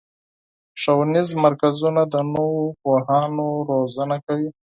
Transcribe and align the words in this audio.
ښوونیز 0.81 1.29
مرکزونه 1.43 2.01
د 2.13 2.15
نوو 2.33 2.61
پوهانو 2.81 3.47
روزنه 3.69 4.17
کوي. 4.25 4.49